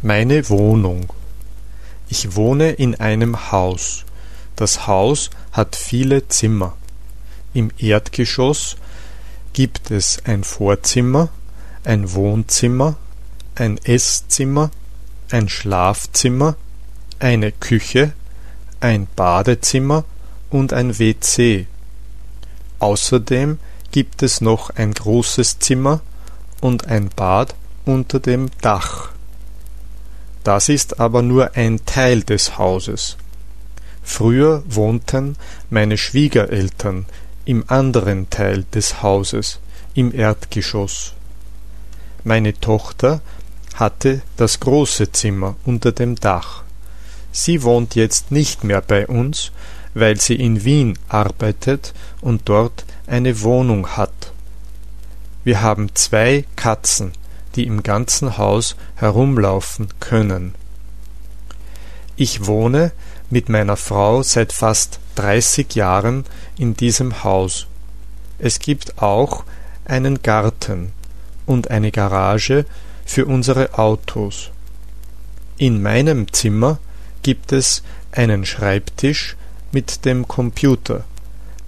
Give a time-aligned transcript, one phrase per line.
[0.00, 1.12] Meine Wohnung.
[2.08, 4.04] Ich wohne in einem Haus.
[4.54, 6.76] Das Haus hat viele Zimmer.
[7.52, 8.76] Im Erdgeschoss
[9.54, 11.30] gibt es ein Vorzimmer,
[11.82, 12.94] ein Wohnzimmer,
[13.56, 14.70] ein Esszimmer,
[15.32, 16.54] ein Schlafzimmer,
[17.18, 18.12] eine Küche,
[18.78, 20.04] ein Badezimmer
[20.48, 21.66] und ein WC.
[22.78, 23.58] Außerdem
[23.90, 26.02] gibt es noch ein großes Zimmer
[26.60, 29.07] und ein Bad unter dem Dach.
[30.48, 33.18] Das ist aber nur ein Teil des Hauses.
[34.02, 35.36] Früher wohnten
[35.68, 37.04] meine Schwiegereltern
[37.44, 39.60] im anderen Teil des Hauses,
[39.92, 41.12] im Erdgeschoss.
[42.24, 43.20] Meine Tochter
[43.74, 46.62] hatte das große Zimmer unter dem Dach.
[47.30, 49.52] Sie wohnt jetzt nicht mehr bei uns,
[49.92, 54.32] weil sie in Wien arbeitet und dort eine Wohnung hat.
[55.44, 57.12] Wir haben zwei Katzen,
[57.58, 60.54] die im ganzen Haus herumlaufen können.
[62.14, 62.92] Ich wohne
[63.30, 66.24] mit meiner Frau seit fast dreißig Jahren
[66.56, 67.66] in diesem Haus.
[68.38, 69.42] Es gibt auch
[69.84, 70.92] einen Garten
[71.46, 72.64] und eine Garage
[73.04, 74.50] für unsere Autos.
[75.56, 76.78] In meinem Zimmer
[77.24, 79.36] gibt es einen Schreibtisch
[79.72, 81.02] mit dem Computer,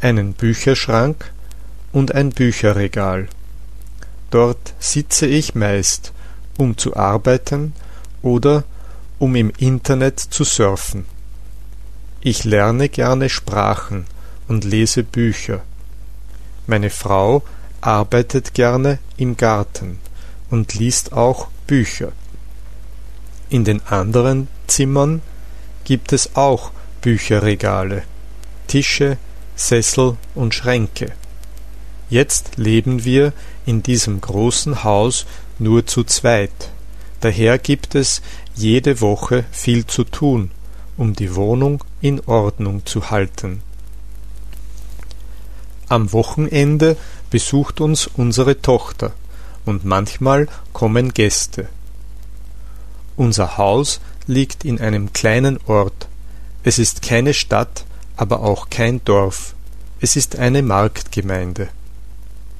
[0.00, 1.32] einen Bücherschrank
[1.92, 3.28] und ein Bücherregal.
[4.30, 6.12] Dort sitze ich meist,
[6.58, 7.72] um zu arbeiten
[8.22, 8.64] oder
[9.18, 11.06] um im Internet zu surfen.
[12.20, 14.06] Ich lerne gerne Sprachen
[14.48, 15.62] und lese Bücher.
[16.66, 17.42] Meine Frau
[17.80, 20.00] arbeitet gerne im Garten
[20.50, 22.12] und liest auch Bücher.
[23.48, 25.22] In den anderen Zimmern
[25.84, 28.02] gibt es auch Bücherregale,
[28.66, 29.18] Tische,
[29.54, 31.12] Sessel und Schränke.
[32.08, 33.32] Jetzt leben wir
[33.64, 35.26] in diesem großen Haus
[35.58, 36.70] nur zu zweit.
[37.20, 38.22] Daher gibt es
[38.54, 40.50] jede Woche viel zu tun,
[40.96, 43.62] um die Wohnung in Ordnung zu halten.
[45.88, 46.96] Am Wochenende
[47.30, 49.12] besucht uns unsere Tochter
[49.64, 51.68] und manchmal kommen Gäste.
[53.16, 56.08] Unser Haus liegt in einem kleinen Ort.
[56.62, 57.84] Es ist keine Stadt,
[58.16, 59.54] aber auch kein Dorf.
[60.00, 61.68] Es ist eine Marktgemeinde.